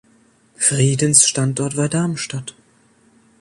[0.55, 2.55] Friedensstandort war Darmstadt.